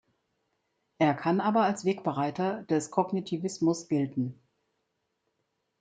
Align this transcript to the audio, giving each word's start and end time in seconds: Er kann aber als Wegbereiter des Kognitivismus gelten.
Er 0.97 1.13
kann 1.13 1.39
aber 1.39 1.61
als 1.61 1.85
Wegbereiter 1.85 2.63
des 2.63 2.89
Kognitivismus 2.89 3.87
gelten. 3.87 4.41